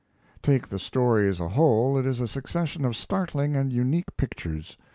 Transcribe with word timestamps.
Take 0.41 0.67
the 0.69 0.79
story 0.79 1.29
as 1.29 1.39
a 1.39 1.49
whole, 1.49 1.95
it 1.95 2.07
is 2.07 2.19
a 2.19 2.27
succession 2.27 2.85
of 2.85 2.95
startling 2.95 3.55
and 3.55 3.71
unique 3.71 4.17
pictures. 4.17 4.75